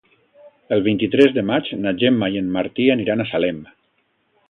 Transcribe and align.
El 0.77 0.81
vint-i-tres 0.87 1.35
de 1.35 1.45
maig 1.51 1.71
na 1.83 1.95
Gemma 2.05 2.33
i 2.37 2.43
en 2.45 2.51
Martí 2.59 2.91
aniran 2.99 3.23
a 3.27 3.33
Salem. 3.35 3.65